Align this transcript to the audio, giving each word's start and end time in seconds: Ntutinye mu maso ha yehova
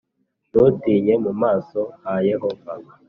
Ntutinye 0.49 1.13
mu 1.23 1.31
maso 1.41 1.79
ha 2.03 2.13
yehova 2.29 2.71